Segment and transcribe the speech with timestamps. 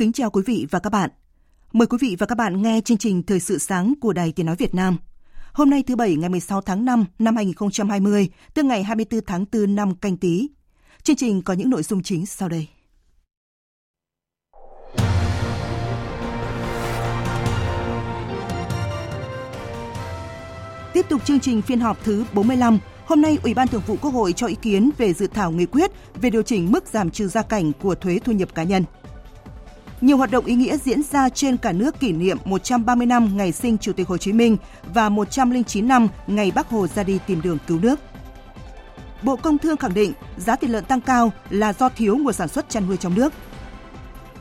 [0.00, 1.10] Kính chào quý vị và các bạn.
[1.72, 4.46] Mời quý vị và các bạn nghe chương trình Thời sự sáng của Đài Tiếng
[4.46, 4.96] Nói Việt Nam.
[5.52, 9.74] Hôm nay thứ Bảy ngày 16 tháng 5 năm 2020, tức ngày 24 tháng 4
[9.74, 10.48] năm canh tí.
[11.02, 12.68] Chương trình có những nội dung chính sau đây.
[20.92, 22.78] Tiếp tục chương trình phiên họp thứ 45,
[23.10, 25.66] Hôm nay, Ủy ban Thường vụ Quốc hội cho ý kiến về dự thảo nghị
[25.66, 25.90] quyết
[26.20, 28.84] về điều chỉnh mức giảm trừ gia cảnh của thuế thu nhập cá nhân.
[30.00, 33.52] Nhiều hoạt động ý nghĩa diễn ra trên cả nước kỷ niệm 130 năm ngày
[33.52, 34.56] sinh Chủ tịch Hồ Chí Minh
[34.94, 38.00] và 109 năm ngày Bác Hồ ra đi tìm đường cứu nước.
[39.22, 42.48] Bộ Công Thương khẳng định giá thịt lợn tăng cao là do thiếu nguồn sản
[42.48, 43.32] xuất chăn nuôi trong nước.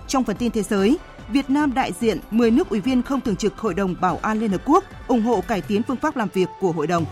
[0.08, 0.98] Trong phần tin thế giới,
[1.30, 4.40] Việt Nam đại diện 10 nước ủy viên không thường trực Hội đồng Bảo an
[4.40, 7.06] Liên Hợp Quốc ủng hộ cải tiến phương pháp làm việc của hội đồng.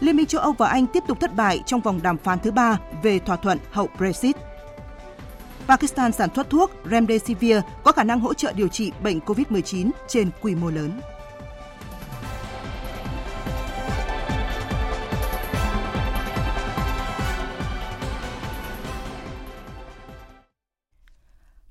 [0.00, 2.50] Liên minh châu Âu và Anh tiếp tục thất bại trong vòng đàm phán thứ
[2.50, 4.36] ba về thỏa thuận hậu Brexit.
[5.68, 10.30] Pakistan sản xuất thuốc Remdesivir có khả năng hỗ trợ điều trị bệnh COVID-19 trên
[10.40, 11.00] quy mô lớn.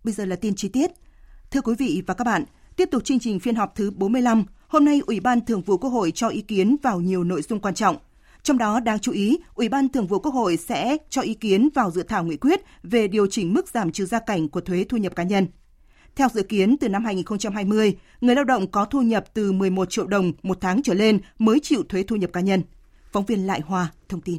[0.03, 0.92] Bây giờ là tin chi tiết.
[1.52, 2.44] Thưa quý vị và các bạn,
[2.75, 5.90] tiếp tục chương trình phiên họp thứ 45, hôm nay Ủy ban Thường vụ Quốc
[5.90, 7.97] hội cho ý kiến vào nhiều nội dung quan trọng.
[8.47, 11.69] Trong đó đáng chú ý, Ủy ban Thường vụ Quốc hội sẽ cho ý kiến
[11.75, 14.85] vào dự thảo nghị quyết về điều chỉnh mức giảm trừ gia cảnh của thuế
[14.90, 15.47] thu nhập cá nhân.
[16.16, 20.08] Theo dự kiến, từ năm 2020, người lao động có thu nhập từ 11 triệu
[20.08, 22.62] đồng một tháng trở lên mới chịu thuế thu nhập cá nhân.
[23.12, 24.38] Phóng viên Lại hòa thông tin.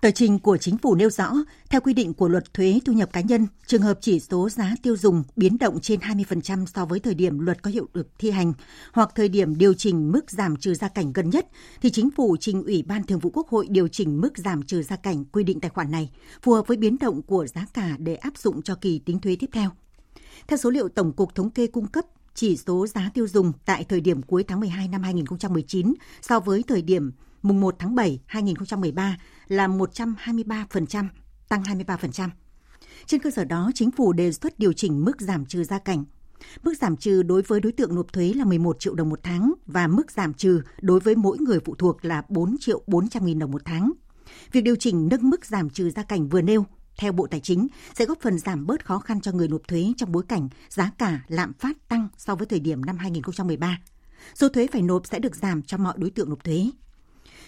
[0.00, 1.32] Tờ trình của chính phủ nêu rõ,
[1.70, 4.74] theo quy định của luật thuế thu nhập cá nhân, trường hợp chỉ số giá
[4.82, 8.30] tiêu dùng biến động trên 20% so với thời điểm luật có hiệu lực thi
[8.30, 8.52] hành
[8.92, 11.46] hoặc thời điểm điều chỉnh mức giảm trừ gia cảnh gần nhất,
[11.82, 14.82] thì chính phủ trình Ủy ban Thường vụ Quốc hội điều chỉnh mức giảm trừ
[14.82, 16.10] gia cảnh quy định tài khoản này,
[16.42, 19.36] phù hợp với biến động của giá cả để áp dụng cho kỳ tính thuế
[19.36, 19.70] tiếp theo.
[20.48, 23.84] Theo số liệu Tổng cục Thống kê cung cấp, chỉ số giá tiêu dùng tại
[23.84, 27.12] thời điểm cuối tháng 12 năm 2019 so với thời điểm
[27.42, 29.16] mùng 1 tháng 7 2013
[29.48, 31.08] là 123%,
[31.48, 32.28] tăng 23%.
[33.06, 36.04] Trên cơ sở đó, chính phủ đề xuất điều chỉnh mức giảm trừ gia cảnh.
[36.62, 39.52] Mức giảm trừ đối với đối tượng nộp thuế là 11 triệu đồng một tháng
[39.66, 43.38] và mức giảm trừ đối với mỗi người phụ thuộc là 4 triệu 400 nghìn
[43.38, 43.92] đồng một tháng.
[44.52, 46.64] Việc điều chỉnh nâng mức giảm trừ gia cảnh vừa nêu
[46.96, 49.92] theo Bộ Tài chính sẽ góp phần giảm bớt khó khăn cho người nộp thuế
[49.96, 53.80] trong bối cảnh giá cả lạm phát tăng so với thời điểm năm 2013.
[54.34, 56.70] Số thuế phải nộp sẽ được giảm cho mọi đối tượng nộp thuế.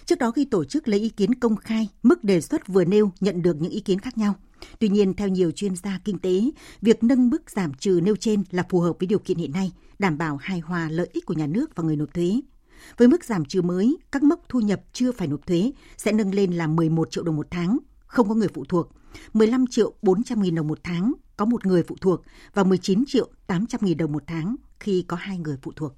[0.05, 3.11] Trước đó khi tổ chức lấy ý kiến công khai, mức đề xuất vừa nêu
[3.19, 4.35] nhận được những ý kiến khác nhau.
[4.79, 6.41] Tuy nhiên, theo nhiều chuyên gia kinh tế,
[6.81, 9.71] việc nâng mức giảm trừ nêu trên là phù hợp với điều kiện hiện nay,
[9.99, 12.41] đảm bảo hài hòa lợi ích của nhà nước và người nộp thuế.
[12.97, 16.35] Với mức giảm trừ mới, các mức thu nhập chưa phải nộp thuế sẽ nâng
[16.35, 18.89] lên là 11 triệu đồng một tháng, không có người phụ thuộc,
[19.33, 22.21] 15 triệu 400 nghìn đồng một tháng có một người phụ thuộc
[22.53, 25.93] và 19 triệu 800 nghìn đồng một tháng khi có hai người phụ thuộc.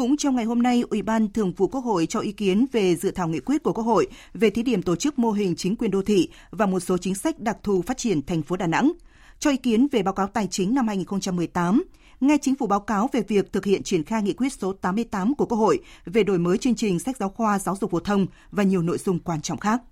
[0.00, 2.96] Cũng trong ngày hôm nay, Ủy ban Thường vụ Quốc hội cho ý kiến về
[2.96, 5.76] dự thảo nghị quyết của Quốc hội về thí điểm tổ chức mô hình chính
[5.76, 8.66] quyền đô thị và một số chính sách đặc thù phát triển thành phố Đà
[8.66, 8.92] Nẵng.
[9.38, 11.84] Cho ý kiến về báo cáo tài chính năm 2018,
[12.20, 15.34] nghe chính phủ báo cáo về việc thực hiện triển khai nghị quyết số 88
[15.34, 18.26] của Quốc hội về đổi mới chương trình sách giáo khoa giáo dục phổ thông
[18.50, 19.82] và nhiều nội dung quan trọng khác.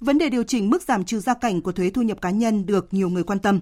[0.00, 2.66] Vấn đề điều chỉnh mức giảm trừ gia cảnh của thuế thu nhập cá nhân
[2.66, 3.60] được nhiều người quan tâm.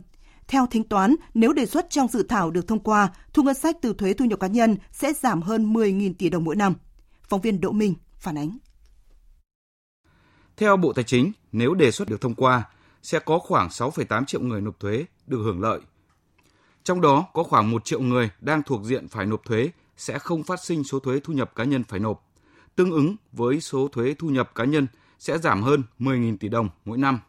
[0.51, 3.77] Theo tính toán, nếu đề xuất trong dự thảo được thông qua, thu ngân sách
[3.83, 6.75] từ thuế thu nhập cá nhân sẽ giảm hơn 10.000 tỷ đồng mỗi năm.
[7.29, 8.59] Phóng viên Đỗ Minh phản ánh.
[10.57, 12.63] Theo Bộ Tài chính, nếu đề xuất được thông qua,
[13.03, 15.81] sẽ có khoảng 6,8 triệu người nộp thuế được hưởng lợi.
[16.85, 20.43] Trong đó có khoảng 1 triệu người đang thuộc diện phải nộp thuế sẽ không
[20.43, 22.31] phát sinh số thuế thu nhập cá nhân phải nộp.
[22.77, 24.87] Tương ứng với số thuế thu nhập cá nhân
[25.19, 27.21] sẽ giảm hơn 10.000 tỷ đồng mỗi năm.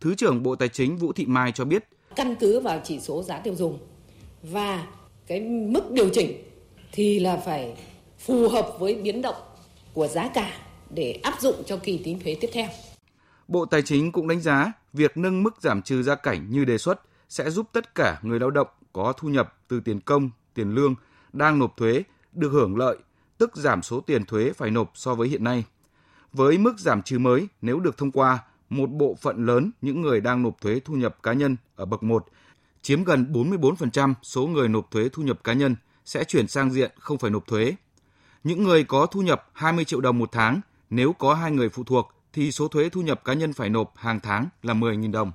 [0.00, 3.22] Thứ trưởng Bộ Tài chính Vũ Thị Mai cho biết, căn cứ vào chỉ số
[3.22, 3.78] giá tiêu dùng
[4.42, 4.86] và
[5.26, 6.44] cái mức điều chỉnh
[6.92, 7.76] thì là phải
[8.18, 9.36] phù hợp với biến động
[9.92, 10.52] của giá cả
[10.90, 12.68] để áp dụng cho kỳ tính thuế tiếp theo.
[13.48, 16.78] Bộ Tài chính cũng đánh giá việc nâng mức giảm trừ gia cảnh như đề
[16.78, 20.74] xuất sẽ giúp tất cả người lao động có thu nhập từ tiền công, tiền
[20.74, 20.94] lương
[21.32, 22.96] đang nộp thuế được hưởng lợi,
[23.38, 25.64] tức giảm số tiền thuế phải nộp so với hiện nay.
[26.32, 28.38] Với mức giảm trừ mới, nếu được thông qua,
[28.76, 32.02] một bộ phận lớn những người đang nộp thuế thu nhập cá nhân ở bậc
[32.02, 32.26] 1
[32.82, 36.90] chiếm gần 44% số người nộp thuế thu nhập cá nhân sẽ chuyển sang diện
[36.98, 37.74] không phải nộp thuế.
[38.44, 40.60] Những người có thu nhập 20 triệu đồng một tháng,
[40.90, 43.96] nếu có hai người phụ thuộc thì số thuế thu nhập cá nhân phải nộp
[43.96, 45.32] hàng tháng là 10.000 đồng.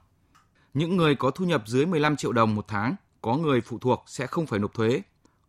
[0.74, 4.04] Những người có thu nhập dưới 15 triệu đồng một tháng, có người phụ thuộc
[4.08, 5.02] sẽ không phải nộp thuế.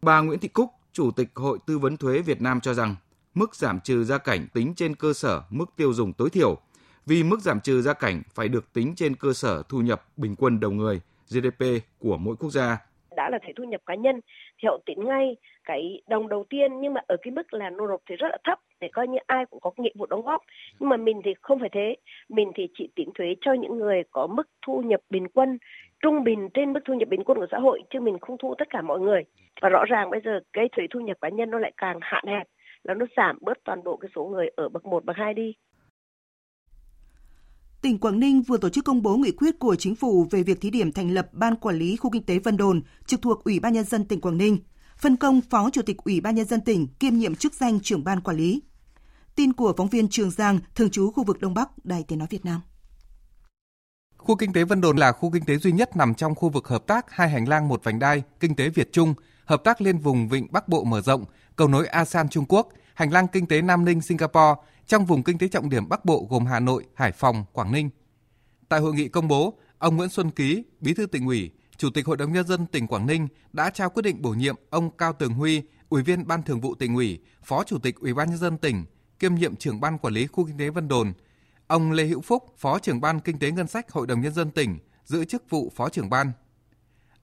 [0.03, 2.97] Bà Nguyễn Thị Cúc, Chủ tịch Hội Tư vấn Thuế Việt Nam cho rằng,
[3.35, 6.59] mức giảm trừ gia cảnh tính trên cơ sở mức tiêu dùng tối thiểu,
[7.09, 10.35] vì mức giảm trừ gia cảnh phải được tính trên cơ sở thu nhập bình
[10.39, 11.01] quân đầu người,
[11.31, 11.65] GDP
[11.99, 12.79] của mỗi quốc gia.
[13.17, 14.21] Đã là thuế thu nhập cá nhân
[14.59, 18.01] thì họ tính ngay cái đồng đầu tiên nhưng mà ở cái mức là nộp
[18.09, 20.43] thì rất là thấp để coi như ai cũng có nghĩa vụ đóng góp
[20.81, 21.97] nhưng mà mình thì không phải thế
[22.29, 25.59] mình thì chỉ tính thuế cho những người có mức thu nhập bình quân
[26.03, 28.55] trung bình trên mức thu nhập bình quân của xã hội chứ mình không thu
[28.59, 29.23] tất cả mọi người
[29.61, 32.25] và rõ ràng bây giờ cái thuế thu nhập cá nhân nó lại càng hạn
[32.27, 32.47] hẹp
[32.83, 35.55] là nó giảm bớt toàn bộ cái số người ở bậc 1, bậc 2 đi.
[37.89, 40.61] Tỉnh Quảng Ninh vừa tổ chức công bố nghị quyết của chính phủ về việc
[40.61, 43.61] thí điểm thành lập Ban Quản lý Khu Kinh tế Vân Đồn trực thuộc Ủy
[43.61, 44.59] ban Nhân dân tỉnh Quảng Ninh,
[44.97, 48.05] phân công Phó Chủ tịch Ủy ban Nhân dân tỉnh kiêm nhiệm chức danh trưởng
[48.05, 48.63] ban quản lý.
[49.35, 52.29] Tin của phóng viên Trường Giang, thường trú khu vực Đông Bắc, Đài Tiếng Nói
[52.31, 52.61] Việt Nam.
[54.17, 56.69] Khu kinh tế Vân Đồn là khu kinh tế duy nhất nằm trong khu vực
[56.69, 59.15] hợp tác hai hành lang một vành đai, kinh tế Việt Trung,
[59.45, 61.25] hợp tác liên vùng Vịnh Bắc Bộ mở rộng,
[61.57, 64.55] cầu nối ASEAN Trung Quốc, hành lang kinh tế Nam Ninh Singapore
[64.89, 67.91] trong vùng kinh tế trọng điểm Bắc Bộ gồm Hà Nội, Hải Phòng, Quảng Ninh.
[68.69, 72.07] Tại hội nghị công bố, ông Nguyễn Xuân Ký, Bí thư tỉnh ủy, Chủ tịch
[72.07, 75.13] Hội đồng nhân dân tỉnh Quảng Ninh đã trao quyết định bổ nhiệm ông Cao
[75.13, 78.39] Tường Huy, Ủy viên Ban Thường vụ tỉnh ủy, Phó Chủ tịch Ủy ban nhân
[78.39, 78.85] dân tỉnh,
[79.19, 81.13] kiêm nhiệm trưởng ban quản lý khu kinh tế Vân Đồn.
[81.67, 84.51] Ông Lê Hữu Phúc, Phó trưởng ban kinh tế ngân sách Hội đồng nhân dân
[84.51, 86.33] tỉnh, giữ chức vụ Phó trưởng ban.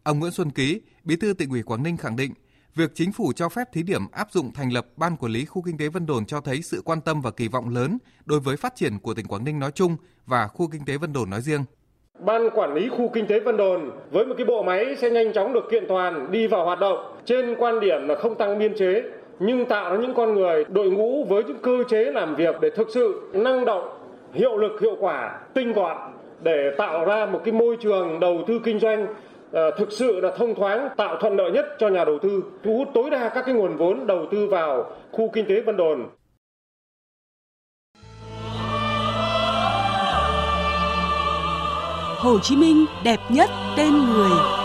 [0.03, 2.33] Ông Nguyễn Xuân Ký, Bí thư tỉnh ủy Quảng Ninh khẳng định,
[2.75, 5.61] việc chính phủ cho phép thí điểm áp dụng thành lập ban quản lý khu
[5.65, 8.57] kinh tế Vân Đồn cho thấy sự quan tâm và kỳ vọng lớn đối với
[8.57, 11.41] phát triển của tỉnh Quảng Ninh nói chung và khu kinh tế Vân Đồn nói
[11.41, 11.63] riêng.
[12.19, 15.33] Ban quản lý khu kinh tế Vân Đồn với một cái bộ máy sẽ nhanh
[15.33, 18.77] chóng được kiện toàn đi vào hoạt động trên quan điểm là không tăng biên
[18.77, 19.03] chế
[19.39, 22.69] nhưng tạo ra những con người đội ngũ với những cơ chế làm việc để
[22.75, 23.83] thực sự năng động,
[24.33, 25.97] hiệu lực hiệu quả, tinh gọn
[26.43, 29.07] để tạo ra một cái môi trường đầu tư kinh doanh
[29.55, 32.77] Ờ, thực sự là thông thoáng, tạo thuận lợi nhất cho nhà đầu tư, thu
[32.77, 36.05] hút tối đa các cái nguồn vốn đầu tư vào khu kinh tế Vân Đồn.
[42.17, 44.64] Hồ Chí Minh đẹp nhất tên người.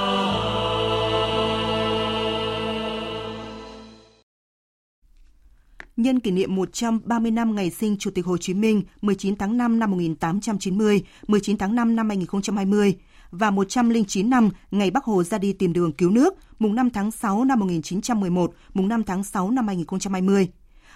[6.02, 9.78] Nhân kỷ niệm 130 năm ngày sinh Chủ tịch Hồ Chí Minh 19 tháng 5
[9.78, 12.94] năm 1890, 19 tháng 5 năm 2020
[13.30, 17.10] và 109 năm ngày Bắc Hồ ra đi tìm đường cứu nước, mùng 5 tháng
[17.10, 20.48] 6 năm 1911, mùng 5 tháng 6 năm 2020.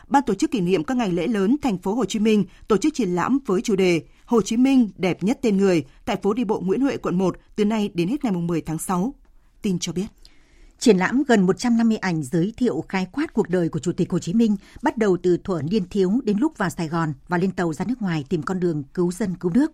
[0.09, 2.77] Ban tổ chức kỷ niệm các ngày lễ lớn thành phố Hồ Chí Minh tổ
[2.77, 6.33] chức triển lãm với chủ đề Hồ Chí Minh đẹp nhất tên người tại phố
[6.33, 9.15] đi bộ Nguyễn Huệ quận 1 từ nay đến hết ngày 10 tháng 6.
[9.62, 10.07] Tin cho biết.
[10.79, 14.19] Triển lãm gần 150 ảnh giới thiệu khái quát cuộc đời của Chủ tịch Hồ
[14.19, 17.50] Chí Minh, bắt đầu từ thuở niên thiếu đến lúc vào Sài Gòn và lên
[17.50, 19.73] tàu ra nước ngoài tìm con đường cứu dân cứu nước.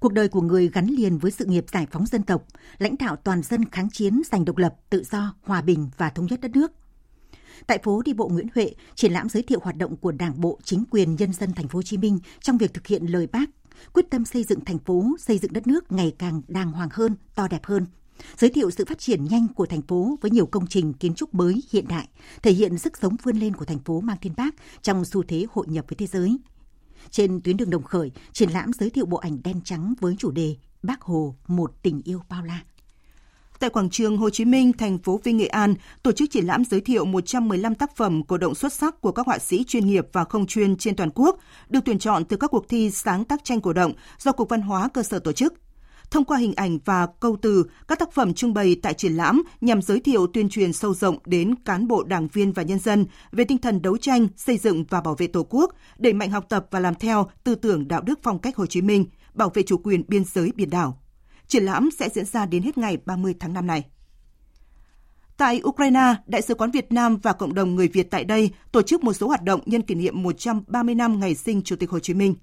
[0.00, 2.44] Cuộc đời của người gắn liền với sự nghiệp giải phóng dân tộc,
[2.78, 6.26] lãnh đạo toàn dân kháng chiến giành độc lập, tự do, hòa bình và thống
[6.26, 6.72] nhất đất nước.
[7.66, 10.58] Tại phố đi bộ Nguyễn Huệ, triển lãm giới thiệu hoạt động của Đảng bộ,
[10.64, 13.50] chính quyền nhân dân thành phố Hồ Chí Minh trong việc thực hiện lời Bác,
[13.92, 17.16] quyết tâm xây dựng thành phố, xây dựng đất nước ngày càng đàng hoàng hơn,
[17.34, 17.86] to đẹp hơn.
[18.38, 21.34] Giới thiệu sự phát triển nhanh của thành phố với nhiều công trình kiến trúc
[21.34, 22.08] mới hiện đại,
[22.42, 25.46] thể hiện sức sống vươn lên của thành phố mang thiên bác trong xu thế
[25.50, 26.38] hội nhập với thế giới.
[27.10, 30.30] Trên tuyến đường Đồng Khởi, triển lãm giới thiệu bộ ảnh đen trắng với chủ
[30.30, 32.60] đề Bác Hồ, một tình yêu bao la.
[33.58, 36.64] Tại quảng trường Hồ Chí Minh, thành phố Vinh Nghệ An, tổ chức triển lãm
[36.64, 40.06] giới thiệu 115 tác phẩm cổ động xuất sắc của các họa sĩ chuyên nghiệp
[40.12, 43.44] và không chuyên trên toàn quốc, được tuyển chọn từ các cuộc thi sáng tác
[43.44, 45.54] tranh cổ động do Cục Văn hóa cơ sở tổ chức.
[46.10, 49.42] Thông qua hình ảnh và câu từ, các tác phẩm trưng bày tại triển lãm
[49.60, 53.06] nhằm giới thiệu tuyên truyền sâu rộng đến cán bộ đảng viên và nhân dân
[53.32, 56.46] về tinh thần đấu tranh, xây dựng và bảo vệ Tổ quốc, đẩy mạnh học
[56.48, 59.62] tập và làm theo tư tưởng đạo đức phong cách Hồ Chí Minh, bảo vệ
[59.62, 61.02] chủ quyền biên giới biển đảo.
[61.46, 63.84] Triển lãm sẽ diễn ra đến hết ngày 30 tháng 5 này.
[65.36, 68.82] Tại Ukraine, Đại sứ quán Việt Nam và cộng đồng người Việt tại đây tổ
[68.82, 71.98] chức một số hoạt động nhân kỷ niệm 130 năm ngày sinh Chủ tịch Hồ
[71.98, 72.34] Chí Minh.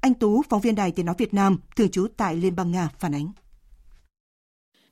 [0.00, 2.88] Anh Tú, phóng viên Đài Tiếng Nói Việt Nam, thường trú tại Liên bang Nga,
[2.98, 3.32] phản ánh.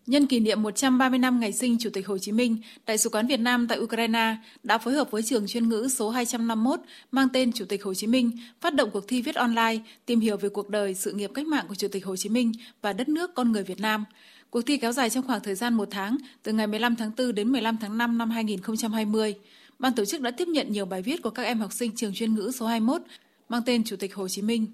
[0.07, 3.27] Nhân kỷ niệm 130 năm ngày sinh Chủ tịch Hồ Chí Minh, Đại sứ quán
[3.27, 6.81] Việt Nam tại Ukraine đã phối hợp với trường chuyên ngữ số 251
[7.13, 10.37] mang tên Chủ tịch Hồ Chí Minh phát động cuộc thi viết online tìm hiểu
[10.37, 13.09] về cuộc đời, sự nghiệp cách mạng của Chủ tịch Hồ Chí Minh và đất
[13.09, 14.05] nước con người Việt Nam.
[14.51, 17.35] Cuộc thi kéo dài trong khoảng thời gian một tháng, từ ngày 15 tháng 4
[17.35, 19.35] đến 15 tháng 5 năm 2020.
[19.79, 22.15] Ban tổ chức đã tiếp nhận nhiều bài viết của các em học sinh trường
[22.15, 23.03] chuyên ngữ số 21
[23.49, 24.67] mang tên Chủ tịch Hồ Chí Minh.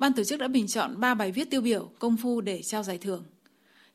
[0.00, 2.82] Ban tổ chức đã bình chọn 3 bài viết tiêu biểu công phu để trao
[2.82, 3.24] giải thưởng.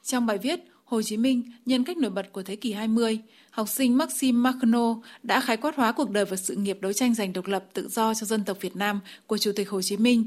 [0.04, 3.20] Trong bài viết Hồ Chí Minh, nhân cách nổi bật của thế kỷ 20,
[3.50, 7.14] học sinh Maxim Marcano đã khái quát hóa cuộc đời và sự nghiệp đấu tranh
[7.14, 9.98] giành độc lập tự do cho dân tộc Việt Nam của Chủ tịch Hồ Chí
[9.98, 10.26] Minh,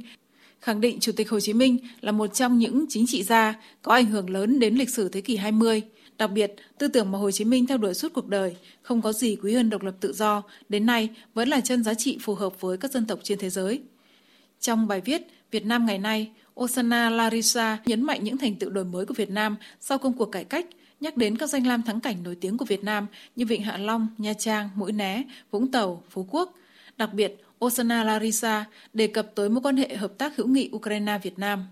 [0.61, 3.92] khẳng định Chủ tịch Hồ Chí Minh là một trong những chính trị gia có
[3.92, 5.82] ảnh hưởng lớn đến lịch sử thế kỷ 20.
[6.18, 9.12] Đặc biệt, tư tưởng mà Hồ Chí Minh theo đuổi suốt cuộc đời không có
[9.12, 12.35] gì quý hơn độc lập tự do, đến nay vẫn là chân giá trị phù
[12.35, 13.80] hợp với các dân tộc trên thế giới.
[14.60, 18.84] Trong bài viết Việt Nam ngày nay, Osana Larissa nhấn mạnh những thành tựu đổi
[18.84, 20.66] mới của Việt Nam sau công cuộc cải cách,
[21.00, 23.76] nhắc đến các danh lam thắng cảnh nổi tiếng của Việt Nam như Vịnh Hạ
[23.76, 26.54] Long, Nha Trang, Mũi Né, Vũng Tàu, Phú Quốc.
[26.96, 31.38] Đặc biệt, Osana Larissa đề cập tới mối quan hệ hợp tác hữu nghị Ukraine-Việt
[31.38, 31.66] Nam.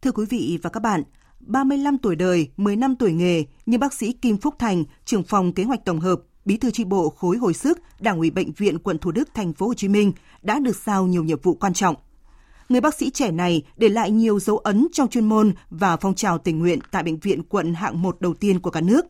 [0.00, 1.02] Thưa quý vị và các bạn,
[1.40, 5.52] 35 tuổi đời, 10 năm tuổi nghề, như bác sĩ Kim Phúc Thành, trưởng phòng
[5.52, 8.78] kế hoạch tổng hợp, bí thư tri bộ khối hồi sức, Đảng ủy bệnh viện
[8.78, 10.12] quận Thủ Đức, thành phố Hồ Chí Minh
[10.42, 11.94] đã được giao nhiều nhiệm vụ quan trọng.
[12.68, 16.14] Người bác sĩ trẻ này để lại nhiều dấu ấn trong chuyên môn và phong
[16.14, 19.06] trào tình nguyện tại bệnh viện quận hạng một đầu tiên của cả nước.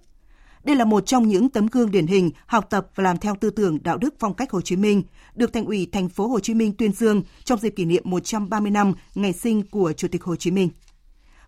[0.64, 3.50] Đây là một trong những tấm gương điển hình học tập và làm theo tư
[3.50, 5.02] tưởng đạo đức phong cách Hồ Chí Minh,
[5.34, 8.70] được Thành ủy thành phố Hồ Chí Minh tuyên dương trong dịp kỷ niệm 130
[8.70, 10.68] năm ngày sinh của Chủ tịch Hồ Chí Minh.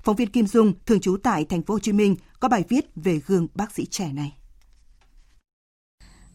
[0.03, 2.85] Phóng viên Kim Dung, thường trú tại thành phố Hồ Chí Minh, có bài viết
[2.97, 4.40] về gương bác sĩ trẻ này.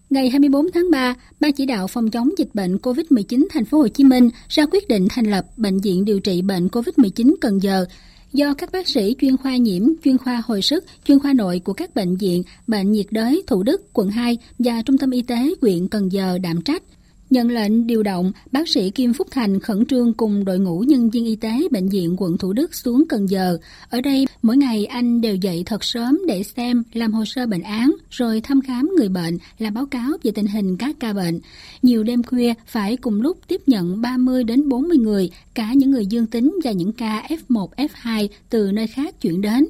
[0.09, 3.87] Ngày 24 tháng 3, Ban chỉ đạo phòng chống dịch bệnh COVID-19 thành phố Hồ
[3.87, 7.85] Chí Minh ra quyết định thành lập bệnh viện điều trị bệnh COVID-19 Cần Giờ
[8.33, 11.73] do các bác sĩ chuyên khoa nhiễm, chuyên khoa hồi sức, chuyên khoa nội của
[11.73, 15.53] các bệnh viện, bệnh nhiệt đới Thủ Đức, quận 2 và Trung tâm Y tế
[15.61, 16.83] huyện Cần Giờ đảm trách.
[17.29, 21.09] Nhận lệnh điều động, bác sĩ Kim Phúc Thành khẩn trương cùng đội ngũ nhân
[21.09, 23.57] viên y tế bệnh viện quận Thủ Đức xuống Cần Giờ.
[23.89, 27.61] Ở đây, mỗi ngày anh đều dậy thật sớm để xem, làm hồ sơ bệnh
[27.61, 31.39] án, rồi thăm khám người bệnh, làm báo cáo về tình hình các ca bệnh.
[31.81, 36.05] Nhiều đêm khuya phải cùng lúc tiếp nhận 30 đến 40 người, cả những người
[36.05, 39.65] dương tính và những ca F1, F2 từ nơi khác chuyển đến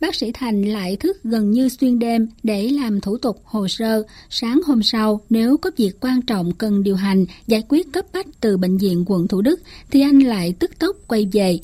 [0.00, 4.02] bác sĩ Thành lại thức gần như xuyên đêm để làm thủ tục hồ sơ.
[4.30, 8.26] Sáng hôm sau, nếu có việc quan trọng cần điều hành, giải quyết cấp bách
[8.40, 11.58] từ bệnh viện quận Thủ Đức, thì anh lại tức tốc quay về.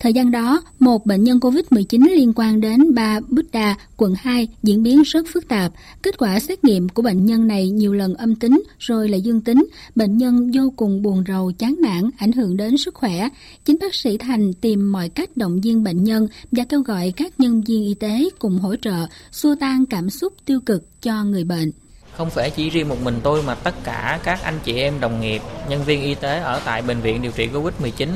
[0.00, 4.82] Thời gian đó, một bệnh nhân COVID-19 liên quan đến ba Buddha, quận 2 diễn
[4.82, 5.72] biến rất phức tạp.
[6.02, 9.40] Kết quả xét nghiệm của bệnh nhân này nhiều lần âm tính rồi lại dương
[9.40, 9.66] tính.
[9.94, 13.28] Bệnh nhân vô cùng buồn rầu, chán nản, ảnh hưởng đến sức khỏe.
[13.64, 17.40] Chính bác sĩ Thành tìm mọi cách động viên bệnh nhân và kêu gọi các
[17.40, 21.44] nhân viên y tế cùng hỗ trợ, xua tan cảm xúc tiêu cực cho người
[21.44, 21.72] bệnh.
[22.16, 25.20] Không phải chỉ riêng một mình tôi mà tất cả các anh chị em đồng
[25.20, 28.08] nghiệp, nhân viên y tế ở tại bệnh viện điều trị Covid-19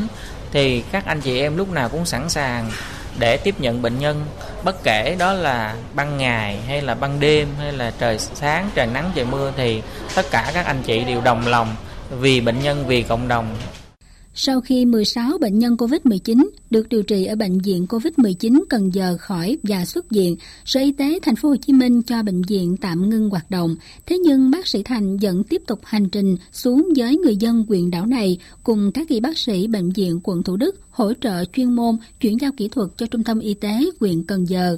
[0.55, 2.71] thì các anh chị em lúc nào cũng sẵn sàng
[3.19, 4.25] để tiếp nhận bệnh nhân,
[4.65, 8.87] bất kể đó là ban ngày hay là ban đêm hay là trời sáng, trời
[8.87, 9.83] nắng, trời mưa, thì
[10.15, 11.75] tất cả các anh chị đều đồng lòng
[12.11, 13.57] vì bệnh nhân, vì cộng đồng
[14.37, 19.17] sau khi 16 bệnh nhân COVID-19 được điều trị ở bệnh viện COVID-19 Cần Giờ
[19.21, 22.77] khỏi và xuất viện, Sở Y tế Thành phố Hồ Chí Minh cho bệnh viện
[22.77, 23.77] tạm ngưng hoạt động.
[24.07, 27.91] Thế nhưng bác sĩ Thành vẫn tiếp tục hành trình xuống với người dân quyền
[27.91, 31.73] đảo này cùng các y bác sĩ bệnh viện quận Thủ Đức hỗ trợ chuyên
[31.73, 34.77] môn chuyển giao kỹ thuật cho trung tâm y tế huyện Cần Giờ.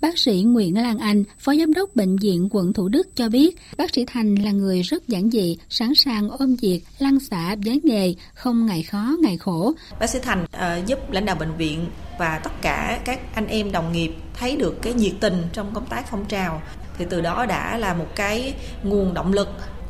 [0.00, 3.56] Bác sĩ Nguyễn Lan Anh, Phó Giám đốc Bệnh viện quận Thủ Đức cho biết,
[3.76, 7.80] bác sĩ Thành là người rất giản dị, sẵn sàng ôm việc, lăn xả với
[7.84, 9.72] nghề, không ngại khó, ngại khổ.
[10.00, 13.72] Bác sĩ Thành uh, giúp lãnh đạo bệnh viện và tất cả các anh em
[13.72, 16.62] đồng nghiệp thấy được cái nhiệt tình trong công tác phong trào
[16.98, 19.48] thì từ đó đã là một cái nguồn động lực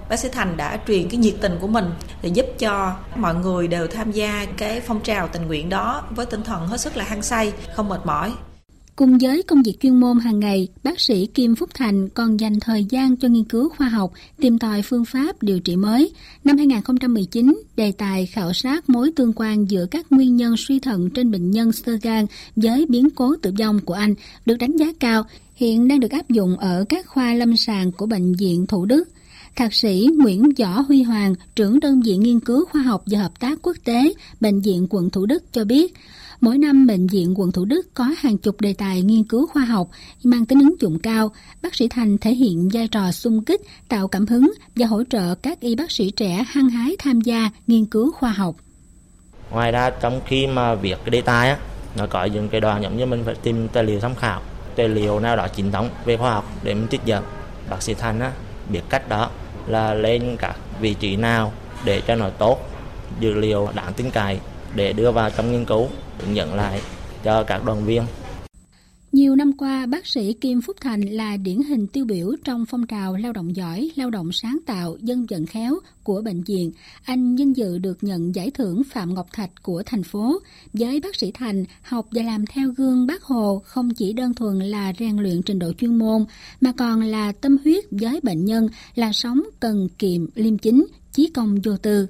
[0.09, 1.91] bác sĩ Thành đã truyền cái nhiệt tình của mình
[2.23, 6.27] để giúp cho mọi người đều tham gia cái phong trào tình nguyện đó với
[6.27, 8.33] tinh thần hết sức là hăng say, không mệt mỏi.
[8.99, 12.61] Cùng với công việc chuyên môn hàng ngày, bác sĩ Kim Phúc Thành còn dành
[12.61, 16.13] thời gian cho nghiên cứu khoa học, tìm tòi phương pháp điều trị mới.
[16.45, 21.11] Năm 2019, đề tài khảo sát mối tương quan giữa các nguyên nhân suy thận
[21.11, 22.27] trên bệnh nhân sơ gan
[22.57, 24.15] với biến cố tử vong của anh
[24.47, 25.25] được đánh giá cao,
[25.55, 29.09] hiện đang được áp dụng ở các khoa lâm sàng của Bệnh viện Thủ Đức.
[29.59, 33.41] Thạc sĩ Nguyễn Võ Huy Hoàng, trưởng đơn vị nghiên cứu khoa học và hợp
[33.41, 35.95] tác quốc tế, Bệnh viện quận Thủ Đức cho biết,
[36.41, 39.65] Mỗi năm, Bệnh viện quận Thủ Đức có hàng chục đề tài nghiên cứu khoa
[39.65, 39.89] học
[40.25, 41.31] mang tính ứng dụng cao.
[41.63, 45.35] Bác sĩ Thành thể hiện vai trò sung kích, tạo cảm hứng và hỗ trợ
[45.35, 48.55] các y bác sĩ trẻ hăng hái tham gia nghiên cứu khoa học.
[49.51, 51.59] Ngoài ra, trong khi mà việc cái đề tài á,
[51.97, 54.43] nó có những cái đoàn giống như mình phải tìm tài liệu tham khảo
[54.77, 57.25] tài liệu nào đó chính thống về khoa học để mình trích dẫn
[57.71, 58.33] bác sĩ thành á
[58.69, 59.31] biết cách đó
[59.69, 61.53] là lên các vị trí nào
[61.85, 62.69] để cho nó tốt,
[63.21, 64.39] dữ liệu đáng tin cậy
[64.75, 66.81] để đưa vào trong nghiên cứu, hướng dẫn lại
[67.25, 68.03] cho các đoàn viên
[69.13, 72.87] nhiều năm qua, bác sĩ Kim Phúc Thành là điển hình tiêu biểu trong phong
[72.87, 76.73] trào lao động giỏi, lao động sáng tạo, dân vận khéo của bệnh viện.
[77.05, 80.39] Anh vinh dự được nhận giải thưởng Phạm Ngọc Thạch của thành phố.
[80.73, 84.59] Với bác sĩ Thành, học và làm theo gương bác Hồ không chỉ đơn thuần
[84.59, 86.25] là rèn luyện trình độ chuyên môn,
[86.61, 91.31] mà còn là tâm huyết với bệnh nhân, là sống cần kiệm, liêm chính, chí
[91.35, 92.07] công vô tư.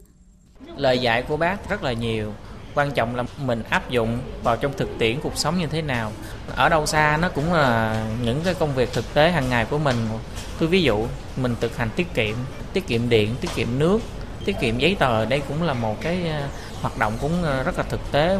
[0.76, 2.32] Lời dạy của bác rất là nhiều,
[2.78, 6.12] quan trọng là mình áp dụng vào trong thực tiễn cuộc sống như thế nào.
[6.56, 9.78] Ở đâu xa nó cũng là những cái công việc thực tế hàng ngày của
[9.78, 9.96] mình.
[10.58, 11.06] Tôi ví dụ,
[11.36, 12.34] mình thực hành tiết kiệm
[12.72, 13.98] tiết kiệm điện, tiết kiệm nước,
[14.44, 16.48] tiết kiệm giấy tờ, đây cũng là một cái ờ,
[16.82, 18.38] hoạt động cũng ờ, rất là thực tế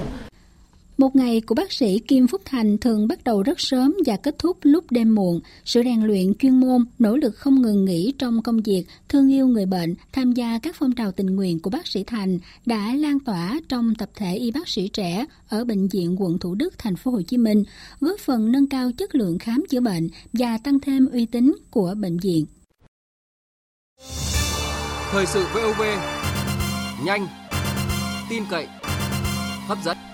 [0.98, 4.38] một ngày của bác sĩ Kim Phúc Thành thường bắt đầu rất sớm và kết
[4.38, 5.40] thúc lúc đêm muộn.
[5.64, 9.46] Sự rèn luyện chuyên môn, nỗ lực không ngừng nghỉ trong công việc, thương yêu
[9.46, 13.20] người bệnh, tham gia các phong trào tình nguyện của bác sĩ Thành đã lan
[13.20, 16.96] tỏa trong tập thể y bác sĩ trẻ ở bệnh viện quận Thủ Đức, thành
[16.96, 17.64] phố Hồ Chí Minh,
[18.00, 21.94] góp phần nâng cao chất lượng khám chữa bệnh và tăng thêm uy tín của
[21.98, 22.46] bệnh viện.
[25.10, 25.82] Thời sự VOV
[27.04, 27.26] nhanh,
[28.30, 28.66] tin cậy,
[29.66, 30.07] hấp dẫn.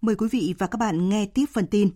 [0.00, 1.90] Mời quý vị và các bạn nghe tiếp phần tin.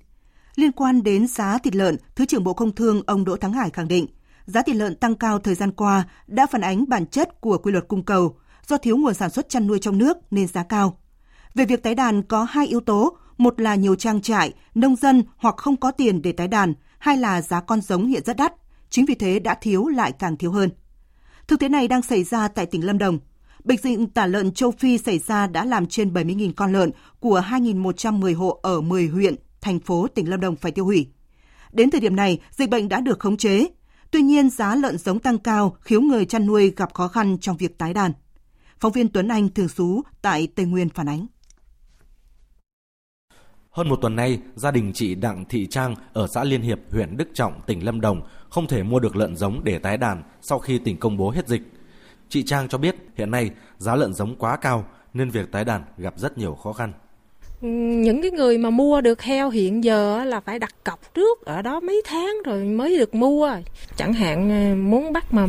[0.56, 3.70] Liên quan đến giá thịt lợn, Thứ trưởng Bộ Công Thương ông Đỗ Thắng Hải
[3.70, 4.06] khẳng định,
[4.46, 7.72] giá thịt lợn tăng cao thời gian qua đã phản ánh bản chất của quy
[7.72, 10.98] luật cung cầu, do thiếu nguồn sản xuất chăn nuôi trong nước nên giá cao.
[11.54, 15.22] Về việc tái đàn có hai yếu tố, một là nhiều trang trại, nông dân
[15.36, 18.54] hoặc không có tiền để tái đàn, hai là giá con giống hiện rất đắt,
[18.90, 20.70] chính vì thế đã thiếu lại càng thiếu hơn.
[21.48, 23.18] Thực tế này đang xảy ra tại tỉnh Lâm Đồng–
[23.64, 26.90] Bệnh dịch tả lợn châu Phi xảy ra đã làm trên 70.000 con lợn
[27.20, 31.06] của 2.110 hộ ở 10 huyện, thành phố tỉnh Lâm Đồng phải tiêu hủy.
[31.72, 33.66] Đến thời điểm này, dịch bệnh đã được khống chế.
[34.10, 37.56] Tuy nhiên, giá lợn giống tăng cao khiến người chăn nuôi gặp khó khăn trong
[37.56, 38.12] việc tái đàn.
[38.80, 41.26] Phóng viên Tuấn Anh thường trú tại Tây Nguyên phản ánh.
[43.70, 47.16] Hơn một tuần nay, gia đình chị Đặng Thị Trang ở xã Liên Hiệp, huyện
[47.16, 50.58] Đức Trọng, tỉnh Lâm Đồng không thể mua được lợn giống để tái đàn sau
[50.58, 51.62] khi tỉnh công bố hết dịch.
[52.32, 55.82] Chị Trang cho biết hiện nay giá lợn giống quá cao nên việc tái đàn
[55.98, 56.92] gặp rất nhiều khó khăn.
[58.02, 61.62] Những cái người mà mua được heo hiện giờ là phải đặt cọc trước ở
[61.62, 63.50] đó mấy tháng rồi mới được mua.
[63.96, 65.46] Chẳng hạn ờ, muốn bắt mà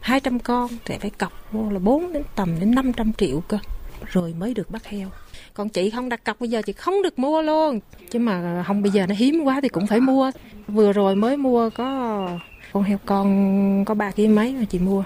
[0.00, 3.58] 200 con thì phải cọc mua là 4 đến tầm đến 500 triệu cơ,
[4.06, 5.08] rồi mới được bắt heo.
[5.54, 7.80] Còn chị không đặt cọc, bây giờ chị không được mua luôn.
[8.10, 10.30] Chứ mà không, bây giờ nó hiếm quá thì cũng phải mua.
[10.68, 12.28] Vừa rồi mới mua có
[12.72, 15.04] con heo con có ba kg mấy mà chị mua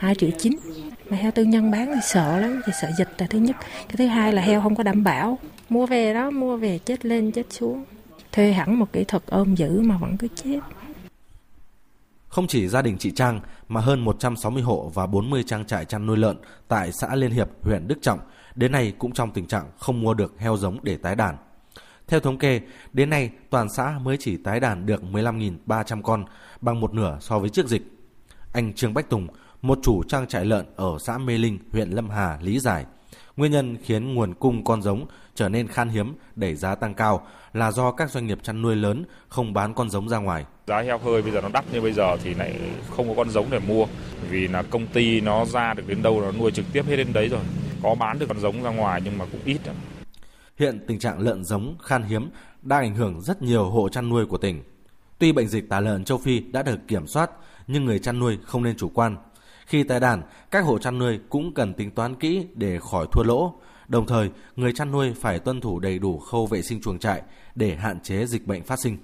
[0.00, 0.52] 2 triệu chín.
[1.10, 3.56] Mà heo tư nhân bán thì sợ lắm thì sợ dịch là thứ nhất.
[3.60, 5.38] Cái thứ hai là heo không có đảm bảo.
[5.68, 7.84] Mua về đó mua về chết lên chết xuống.
[8.32, 10.60] Thuê hẳn một kỹ thuật ôm giữ mà vẫn cứ chết.
[12.28, 16.06] Không chỉ gia đình chị Trang mà hơn 160 hộ và 40 trang trại chăn
[16.06, 16.36] nuôi lợn
[16.68, 18.18] tại xã Liên Hiệp, huyện Đức Trọng
[18.54, 21.36] đến nay cũng trong tình trạng không mua được heo giống để tái đàn.
[22.08, 22.60] Theo thống kê,
[22.92, 26.24] đến nay toàn xã mới chỉ tái đàn được 15.300 con,
[26.60, 27.82] bằng một nửa so với trước dịch.
[28.52, 29.26] Anh Trương Bách Tùng,
[29.62, 32.84] một chủ trang trại lợn ở xã Mê Linh, huyện Lâm Hà lý giải.
[33.36, 37.26] Nguyên nhân khiến nguồn cung con giống trở nên khan hiếm, đẩy giá tăng cao
[37.52, 40.44] là do các doanh nghiệp chăn nuôi lớn không bán con giống ra ngoài.
[40.66, 43.30] Giá heo hơi bây giờ nó đắt như bây giờ thì lại không có con
[43.30, 43.86] giống để mua
[44.30, 47.12] vì là công ty nó ra được đến đâu nó nuôi trực tiếp hết đến
[47.12, 47.40] đấy rồi.
[47.82, 49.60] Có bán được con giống ra ngoài nhưng mà cũng ít.
[50.58, 52.30] Hiện tình trạng lợn giống khan hiếm
[52.62, 54.62] đang ảnh hưởng rất nhiều hộ chăn nuôi của tỉnh.
[55.18, 57.30] Tuy bệnh dịch tả lợn châu Phi đã được kiểm soát,
[57.66, 59.16] nhưng người chăn nuôi không nên chủ quan
[59.70, 63.22] khi tái đàn, các hộ chăn nuôi cũng cần tính toán kỹ để khỏi thua
[63.22, 63.54] lỗ.
[63.88, 67.22] Đồng thời, người chăn nuôi phải tuân thủ đầy đủ khâu vệ sinh chuồng trại
[67.54, 68.98] để hạn chế dịch bệnh phát sinh.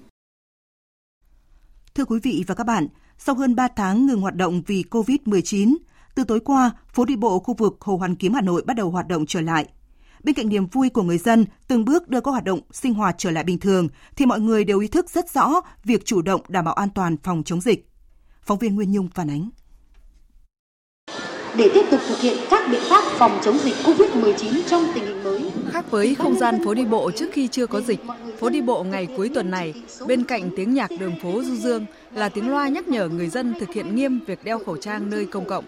[1.95, 5.75] Thưa quý vị và các bạn, sau hơn 3 tháng ngừng hoạt động vì COVID-19,
[6.15, 8.89] từ tối qua, phố đi bộ khu vực Hồ Hoàn Kiếm Hà Nội bắt đầu
[8.89, 9.67] hoạt động trở lại.
[10.23, 13.15] Bên cạnh niềm vui của người dân từng bước đưa các hoạt động sinh hoạt
[13.17, 16.41] trở lại bình thường, thì mọi người đều ý thức rất rõ việc chủ động
[16.47, 17.89] đảm bảo an toàn phòng chống dịch.
[18.41, 19.49] Phóng viên Nguyên Nhung phản ánh
[21.55, 25.23] để tiếp tục thực hiện các biện pháp phòng chống dịch COVID-19 trong tình hình
[25.23, 25.41] mới.
[25.71, 27.99] Khác với không gian phố đi bộ trước khi chưa có dịch,
[28.39, 29.73] phố đi bộ ngày cuối tuần này,
[30.07, 33.53] bên cạnh tiếng nhạc đường phố du dương là tiếng loa nhắc nhở người dân
[33.59, 35.65] thực hiện nghiêm việc đeo khẩu trang nơi công cộng.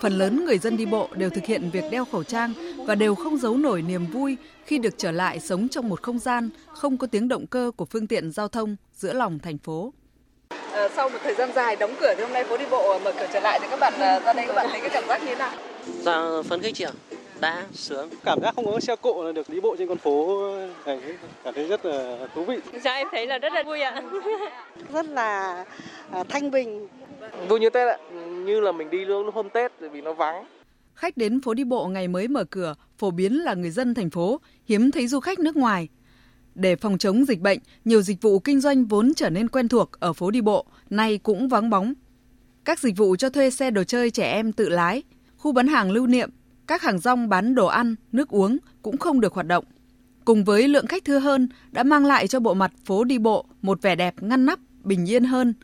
[0.00, 2.52] Phần lớn người dân đi bộ đều thực hiện việc đeo khẩu trang
[2.86, 6.18] và đều không giấu nổi niềm vui khi được trở lại sống trong một không
[6.18, 9.92] gian không có tiếng động cơ của phương tiện giao thông giữa lòng thành phố.
[10.74, 13.12] Ờ, sau một thời gian dài đóng cửa thì hôm nay phố đi bộ mở
[13.18, 15.20] cửa trở lại thì các bạn ờ, ra đây các bạn thấy cái cảm giác
[15.22, 15.52] như thế nào?
[16.02, 16.90] Dạ phấn khích chị ạ.
[17.40, 18.08] Đã sướng.
[18.24, 20.42] Cảm giác không có xe cộ là được đi bộ trên con phố
[20.86, 21.00] này
[21.44, 22.56] cảm thấy rất là thú vị.
[22.84, 24.02] Dạ em thấy là rất là vui ạ.
[24.92, 25.64] rất là
[26.28, 26.88] thanh bình.
[27.48, 27.96] Vui như Tết ạ,
[28.44, 30.44] như là mình đi luôn hôm Tết vì nó vắng.
[30.94, 34.10] Khách đến phố đi bộ ngày mới mở cửa phổ biến là người dân thành
[34.10, 35.88] phố, hiếm thấy du khách nước ngoài.
[36.54, 39.90] Để phòng chống dịch bệnh, nhiều dịch vụ kinh doanh vốn trở nên quen thuộc
[40.00, 41.94] ở phố đi bộ nay cũng vắng bóng.
[42.64, 45.02] Các dịch vụ cho thuê xe đồ chơi trẻ em tự lái,
[45.36, 46.30] khu bán hàng lưu niệm,
[46.66, 49.64] các hàng rong bán đồ ăn, nước uống cũng không được hoạt động.
[50.24, 53.44] Cùng với lượng khách thưa hơn đã mang lại cho bộ mặt phố đi bộ
[53.62, 55.54] một vẻ đẹp ngăn nắp, bình yên hơn.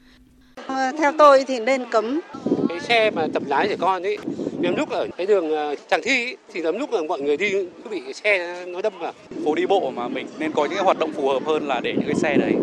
[0.68, 2.20] Theo tôi thì nên cấm.
[2.68, 4.18] Cái xe mà tập lái trẻ con ấy,
[4.62, 7.52] lắm lúc ở cái đường ờ, Tràng Thi thì lắm lúc là mọi người đi
[7.52, 9.12] cứ bị xe nó đâm vào.
[9.44, 11.80] Phố đi bộ mà mình nên có những cái hoạt động phù hợp hơn là
[11.80, 12.54] để những cái xe đấy.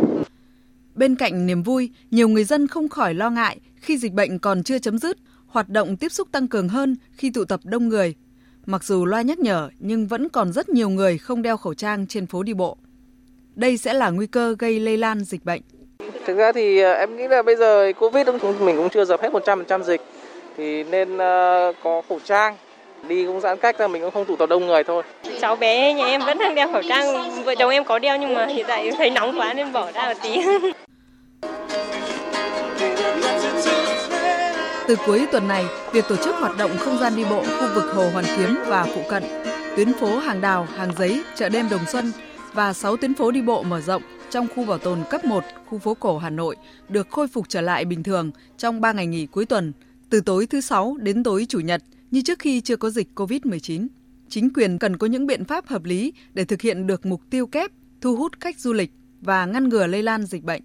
[0.96, 4.64] Bên cạnh niềm vui, nhiều người dân không khỏi lo ngại khi dịch bệnh còn
[4.64, 8.16] chưa chấm dứt, hoạt động tiếp xúc tăng cường hơn khi tụ tập đông người.
[8.66, 12.08] Mặc dù loa nhắc nhở nhưng vẫn còn rất nhiều người không đeo khẩu trang
[12.08, 12.78] trên phố đi bộ.
[13.56, 15.62] Đây sẽ là nguy cơ gây lây lan dịch bệnh.
[16.26, 18.28] Thực ra thì ờ, em nghĩ là bây giờ Covid
[18.60, 20.02] mình cũng chưa dập hết 100% dịch
[20.58, 22.58] thì nên ờ, có khẩu trang
[23.08, 25.04] đi cũng giãn cách ra mình cũng không tụ tập đông người thôi.
[25.42, 28.34] Cháu bé nhà em vẫn đang đeo khẩu trang, vợ chồng em có đeo nhưng
[28.34, 30.42] mà hiện tại thấy nóng quá nên bỏ ra một tí.
[34.88, 37.84] Từ cuối tuần này, việc tổ chức hoạt động không gian đi bộ khu vực
[37.94, 39.24] Hồ Hoàn Kiếm và phụ cận,
[39.76, 42.12] tuyến phố Hàng Đào, Hàng Giấy, chợ đêm Đồng Xuân
[42.54, 45.80] và 6 tuyến phố đi bộ mở rộng trong khu bảo tồn cấp 1 khu
[45.80, 46.56] phố cổ Hà Nội
[46.90, 49.74] được khôi phục trở lại bình thường trong 3 ngày nghỉ cuối tuần,
[50.10, 53.88] từ tối thứ Sáu đến tối Chủ nhật, như trước khi chưa có dịch COVID-19.
[54.30, 57.48] Chính quyền cần có những biện pháp hợp lý để thực hiện được mục tiêu
[57.48, 58.92] kép, thu hút khách du lịch
[59.22, 60.62] và ngăn ngừa lây lan dịch bệnh.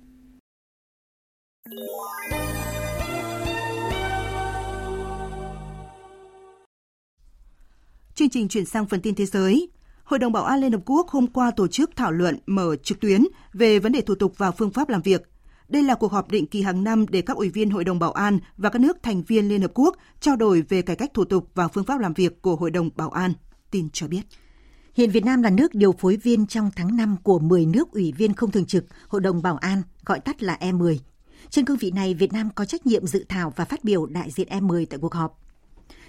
[8.14, 9.68] Chương trình chuyển sang phần tin thế giới.
[10.04, 13.00] Hội đồng Bảo an Liên Hợp Quốc hôm qua tổ chức thảo luận mở trực
[13.00, 15.31] tuyến về vấn đề thủ tục và phương pháp làm việc.
[15.72, 18.12] Đây là cuộc họp định kỳ hàng năm để các ủy viên Hội đồng Bảo
[18.12, 21.24] an và các nước thành viên Liên Hợp Quốc trao đổi về cải cách thủ
[21.24, 23.32] tục và phương pháp làm việc của Hội đồng Bảo an.
[23.70, 24.20] Tin cho biết.
[24.94, 28.12] Hiện Việt Nam là nước điều phối viên trong tháng 5 của 10 nước ủy
[28.12, 30.96] viên không thường trực Hội đồng Bảo an, gọi tắt là E10.
[31.50, 34.30] Trên cương vị này, Việt Nam có trách nhiệm dự thảo và phát biểu đại
[34.30, 35.38] diện E10 tại cuộc họp.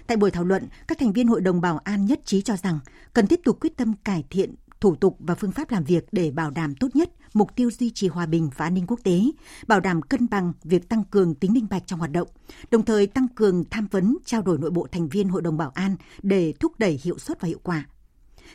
[0.06, 2.78] Tại buổi thảo luận, các thành viên Hội đồng Bảo an nhất trí cho rằng
[3.12, 6.30] cần tiếp tục quyết tâm cải thiện thủ tục và phương pháp làm việc để
[6.30, 9.20] bảo đảm tốt nhất mục tiêu duy trì hòa bình và an ninh quốc tế,
[9.66, 12.28] bảo đảm cân bằng việc tăng cường tính minh bạch trong hoạt động,
[12.70, 15.70] đồng thời tăng cường tham vấn trao đổi nội bộ thành viên Hội đồng Bảo
[15.74, 17.86] an để thúc đẩy hiệu suất và hiệu quả.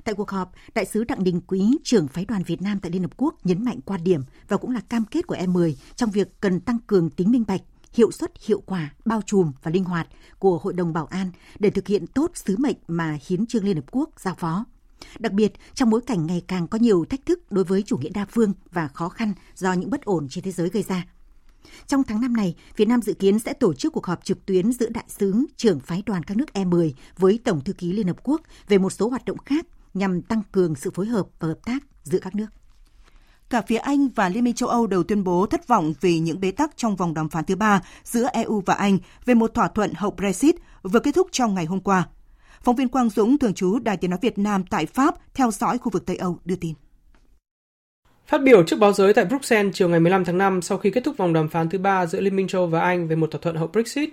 [0.03, 3.01] Tại cuộc họp, Đại sứ Đặng Đình Quý, trưởng phái đoàn Việt Nam tại Liên
[3.01, 6.41] Hợp Quốc nhấn mạnh quan điểm và cũng là cam kết của E10 trong việc
[6.41, 7.61] cần tăng cường tính minh bạch,
[7.93, 10.07] hiệu suất, hiệu quả, bao trùm và linh hoạt
[10.39, 13.75] của Hội đồng Bảo an để thực hiện tốt sứ mệnh mà Hiến trương Liên
[13.75, 14.65] Hợp Quốc giao phó.
[15.19, 18.09] Đặc biệt, trong bối cảnh ngày càng có nhiều thách thức đối với chủ nghĩa
[18.09, 21.05] đa phương và khó khăn do những bất ổn trên thế giới gây ra.
[21.87, 24.71] Trong tháng năm này, Việt Nam dự kiến sẽ tổ chức cuộc họp trực tuyến
[24.71, 28.17] giữa đại sứ, trưởng phái đoàn các nước E10 với Tổng thư ký Liên Hợp
[28.23, 31.59] Quốc về một số hoạt động khác nhằm tăng cường sự phối hợp và hợp
[31.65, 32.47] tác giữa các nước.
[33.49, 36.39] Cả phía Anh và Liên minh châu Âu đều tuyên bố thất vọng vì những
[36.39, 39.67] bế tắc trong vòng đàm phán thứ ba giữa EU và Anh về một thỏa
[39.67, 42.07] thuận hậu Brexit vừa kết thúc trong ngày hôm qua.
[42.63, 45.77] Phóng viên Quang Dũng, thường trú Đài Tiếng Nói Việt Nam tại Pháp, theo dõi
[45.77, 46.73] khu vực Tây Âu đưa tin.
[48.27, 51.03] Phát biểu trước báo giới tại Bruxelles chiều ngày 15 tháng 5 sau khi kết
[51.03, 53.41] thúc vòng đàm phán thứ ba giữa Liên minh châu và Anh về một thỏa
[53.41, 54.09] thuận hậu Brexit,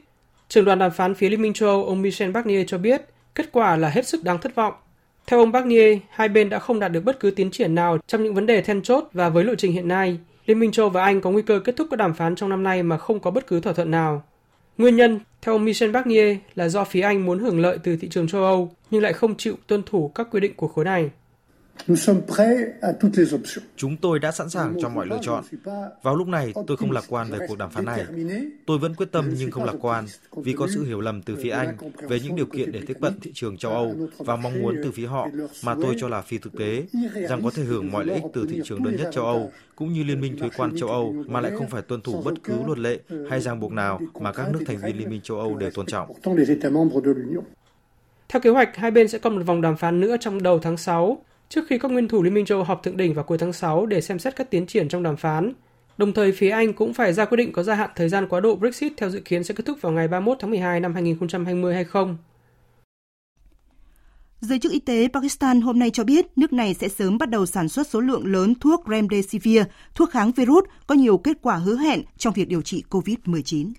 [0.48, 3.02] trưởng đoàn đàm phán phía Liên minh châu ông Michel Barnier cho biết
[3.34, 4.74] kết quả là hết sức đáng thất vọng.
[5.26, 8.22] Theo ông Barnier, hai bên đã không đạt được bất cứ tiến triển nào trong
[8.22, 11.02] những vấn đề then chốt và với lộ trình hiện nay, Liên minh châu và
[11.04, 13.30] Anh có nguy cơ kết thúc các đàm phán trong năm nay mà không có
[13.30, 14.22] bất cứ thỏa thuận nào.
[14.78, 18.08] Nguyên nhân, theo ông Michel Barnier, là do phía Anh muốn hưởng lợi từ thị
[18.08, 21.10] trường châu Âu nhưng lại không chịu tuân thủ các quy định của khối này.
[23.76, 25.44] Chúng tôi đã sẵn sàng cho mọi lựa chọn.
[26.02, 28.04] Vào lúc này, tôi không lạc quan về cuộc đàm phán này.
[28.66, 30.04] Tôi vẫn quyết tâm nhưng không lạc quan
[30.36, 31.76] vì có sự hiểu lầm từ phía Anh
[32.08, 34.90] về những điều kiện để tiếp cận thị trường châu Âu và mong muốn từ
[34.90, 35.28] phía họ
[35.64, 36.84] mà tôi cho là phi thực tế,
[37.28, 39.92] rằng có thể hưởng mọi lợi ích từ thị trường lớn nhất châu Âu cũng
[39.92, 42.54] như Liên minh thuế quan châu Âu mà lại không phải tuân thủ bất cứ
[42.66, 42.98] luật lệ
[43.30, 45.86] hay ràng buộc nào mà các nước thành viên Liên minh châu Âu đều tôn
[45.86, 46.12] trọng.
[48.28, 50.76] Theo kế hoạch, hai bên sẽ có một vòng đàm phán nữa trong đầu tháng
[50.76, 53.52] 6 trước khi các nguyên thủ Liên minh châu họp thượng đỉnh vào cuối tháng
[53.52, 55.52] 6 để xem xét các tiến triển trong đàm phán.
[55.98, 58.40] Đồng thời, phía Anh cũng phải ra quyết định có gia hạn thời gian quá
[58.40, 61.74] độ Brexit theo dự kiến sẽ kết thúc vào ngày 31 tháng 12 năm 2020
[61.74, 62.16] hay không.
[64.40, 67.46] Giới chức y tế Pakistan hôm nay cho biết nước này sẽ sớm bắt đầu
[67.46, 69.62] sản xuất số lượng lớn thuốc Remdesivir,
[69.94, 73.72] thuốc kháng virus có nhiều kết quả hứa hẹn trong việc điều trị COVID-19.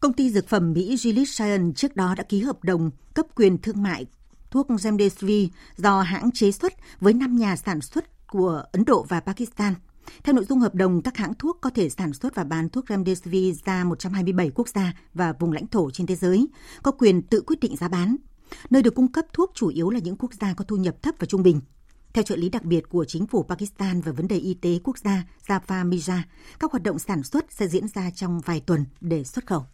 [0.00, 3.58] Công ty dược phẩm Mỹ Gilead Sciences trước đó đã ký hợp đồng cấp quyền
[3.58, 4.06] thương mại
[4.54, 9.20] thuốc Remdesivir do hãng chế xuất với 5 nhà sản xuất của Ấn Độ và
[9.20, 9.74] Pakistan.
[10.24, 12.84] Theo nội dung hợp đồng, các hãng thuốc có thể sản xuất và bán thuốc
[12.88, 16.46] Remdesivir ra 127 quốc gia và vùng lãnh thổ trên thế giới,
[16.82, 18.16] có quyền tự quyết định giá bán.
[18.70, 21.14] Nơi được cung cấp thuốc chủ yếu là những quốc gia có thu nhập thấp
[21.18, 21.60] và trung bình.
[22.12, 24.98] Theo trợ lý đặc biệt của chính phủ Pakistan về vấn đề y tế quốc
[24.98, 26.18] gia Zafar Mirza,
[26.58, 29.66] các hoạt động sản xuất sẽ diễn ra trong vài tuần để xuất khẩu.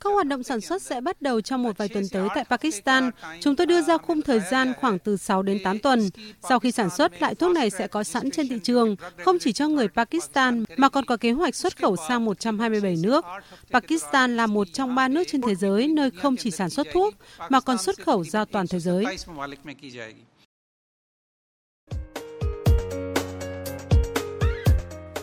[0.00, 3.10] Các hoạt động sản xuất sẽ bắt đầu trong một vài tuần tới tại Pakistan.
[3.40, 6.08] Chúng tôi đưa ra khung thời gian khoảng từ 6 đến 8 tuần.
[6.48, 9.52] Sau khi sản xuất, loại thuốc này sẽ có sẵn trên thị trường, không chỉ
[9.52, 13.24] cho người Pakistan mà còn có kế hoạch xuất khẩu sang 127 nước.
[13.70, 17.14] Pakistan là một trong ba nước trên thế giới nơi không chỉ sản xuất thuốc
[17.48, 19.04] mà còn xuất khẩu ra toàn thế giới.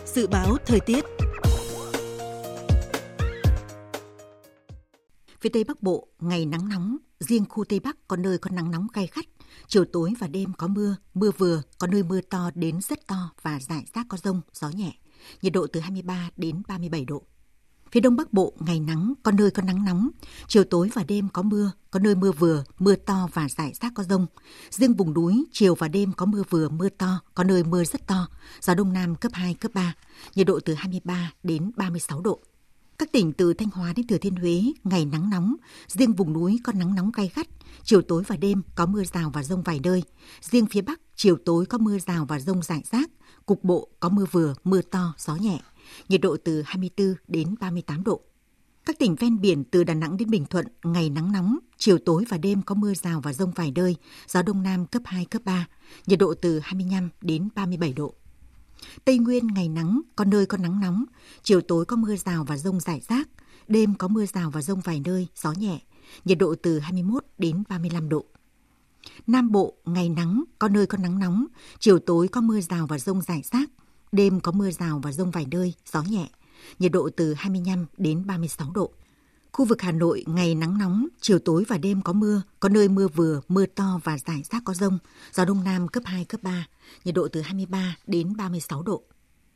[0.06, 1.04] Dự báo thời tiết
[5.42, 8.70] Phía Tây Bắc Bộ, ngày nắng nóng, riêng khu Tây Bắc có nơi có nắng
[8.70, 9.24] nóng gai gắt.
[9.66, 13.30] Chiều tối và đêm có mưa, mưa vừa, có nơi mưa to đến rất to
[13.42, 14.92] và rải rác có rông, gió nhẹ.
[15.42, 17.22] Nhiệt độ từ 23 đến 37 độ.
[17.92, 20.08] Phía Đông Bắc Bộ, ngày nắng, có nơi có nắng nóng.
[20.46, 23.92] Chiều tối và đêm có mưa, có nơi mưa vừa, mưa to và rải rác
[23.94, 24.26] có rông.
[24.70, 28.06] Riêng vùng núi, chiều và đêm có mưa vừa, mưa to, có nơi mưa rất
[28.06, 28.28] to.
[28.60, 29.94] Gió Đông Nam cấp 2, cấp 3.
[30.34, 32.40] Nhiệt độ từ 23 đến 36 độ.
[33.02, 36.60] Các tỉnh từ Thanh Hóa đến Thừa Thiên Huế, ngày nắng nóng, riêng vùng núi
[36.64, 37.46] có nắng nóng gay gắt,
[37.82, 40.02] chiều tối và đêm có mưa rào và rông vài nơi.
[40.40, 43.10] Riêng phía Bắc, chiều tối có mưa rào và rông rải rác,
[43.46, 45.60] cục bộ có mưa vừa, mưa to, gió nhẹ.
[46.08, 48.20] Nhiệt độ từ 24 đến 38 độ.
[48.84, 52.24] Các tỉnh ven biển từ Đà Nẵng đến Bình Thuận, ngày nắng nóng, chiều tối
[52.28, 53.96] và đêm có mưa rào và rông vài nơi,
[54.28, 55.66] gió đông nam cấp 2, cấp 3,
[56.06, 58.14] nhiệt độ từ 25 đến 37 độ.
[59.04, 61.04] Tây Nguyên ngày nắng, có nơi có nắng nóng,
[61.42, 63.28] chiều tối có mưa rào và rông rải rác,
[63.68, 65.80] đêm có mưa rào và rông vài nơi, gió nhẹ,
[66.24, 68.24] nhiệt độ từ 21 đến 35 độ.
[69.26, 71.46] Nam Bộ ngày nắng, có nơi có nắng nóng,
[71.78, 73.70] chiều tối có mưa rào và rông rải rác,
[74.12, 76.28] đêm có mưa rào và rông vài nơi, gió nhẹ,
[76.78, 78.92] nhiệt độ từ 25 đến 36 độ.
[79.52, 82.88] Khu vực Hà Nội ngày nắng nóng, chiều tối và đêm có mưa, có nơi
[82.88, 84.98] mưa vừa, mưa to và rải rác có rông,
[85.32, 86.66] gió đông nam cấp 2, cấp 3,
[87.04, 89.02] nhiệt độ từ 23 đến 36 độ.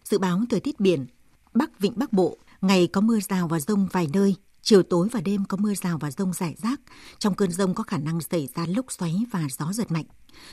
[0.04, 1.06] Dự báo thời tiết biển,
[1.54, 5.20] Bắc Vịnh Bắc Bộ, ngày có mưa rào và rông vài nơi, chiều tối và
[5.20, 6.80] đêm có mưa rào và rông rải rác.
[7.18, 10.06] Trong cơn rông có khả năng xảy ra lốc xoáy và gió giật mạnh.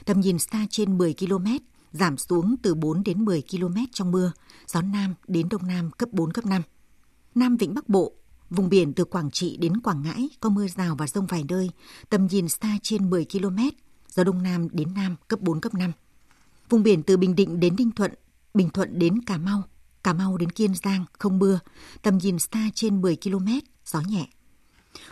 [0.06, 1.46] Tầm nhìn xa trên 10 km,
[1.92, 4.32] giảm xuống từ 4 đến 10 km trong mưa,
[4.68, 6.62] gió Nam đến Đông Nam cấp 4, cấp 5.
[7.36, 8.14] Nam Vịnh Bắc Bộ,
[8.56, 11.72] Vùng biển từ Quảng Trị đến Quảng Ngãi có mưa rào và rông vài nơi,
[12.10, 13.58] tầm nhìn xa trên 10 km,
[14.10, 15.92] gió Đông Nam đến Nam cấp 4, cấp 5.
[16.70, 18.12] Vùng biển từ Bình Định đến Ninh Thuận,
[18.54, 19.64] Bình Thuận đến Cà Mau,
[20.04, 21.60] Cà Mau đến Kiên Giang không mưa,
[22.02, 23.48] tầm nhìn xa trên 10 km,
[23.86, 24.28] gió nhẹ.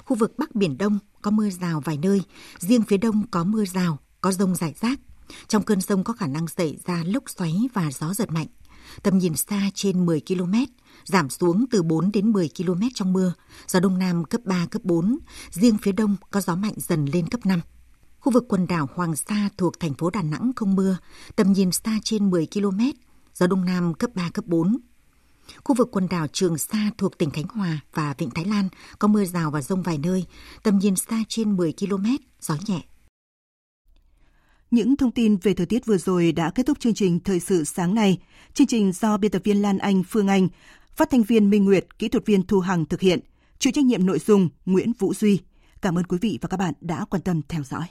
[0.05, 2.21] Khu vực Bắc Biển Đông có mưa rào vài nơi,
[2.59, 4.99] riêng phía Đông có mưa rào, có rông rải rác.
[5.47, 8.47] Trong cơn rông có khả năng xảy ra lốc xoáy và gió giật mạnh.
[9.03, 10.53] Tầm nhìn xa trên 10 km,
[11.05, 13.33] giảm xuống từ 4 đến 10 km trong mưa,
[13.67, 15.17] gió đông nam cấp 3, cấp 4,
[15.51, 17.61] riêng phía đông có gió mạnh dần lên cấp 5.
[18.19, 20.97] Khu vực quần đảo Hoàng Sa thuộc thành phố Đà Nẵng không mưa,
[21.35, 22.79] tầm nhìn xa trên 10 km,
[23.33, 24.77] gió đông nam cấp 3, cấp 4.
[25.63, 29.07] Khu vực quần đảo Trường Sa thuộc tỉnh Khánh Hòa và Vịnh Thái Lan có
[29.07, 30.25] mưa rào và rông vài nơi,
[30.63, 32.05] tầm nhìn xa trên 10 km,
[32.41, 32.81] gió nhẹ.
[34.71, 37.63] Những thông tin về thời tiết vừa rồi đã kết thúc chương trình Thời sự
[37.63, 38.19] sáng nay.
[38.53, 40.47] Chương trình do biên tập viên Lan Anh, Phương Anh,
[41.01, 43.19] phát thanh viên Minh Nguyệt, kỹ thuật viên Thu Hằng thực hiện,
[43.59, 45.39] chịu trách nhiệm nội dung Nguyễn Vũ Duy.
[45.81, 47.85] Cảm ơn quý vị và các bạn đã quan tâm theo dõi.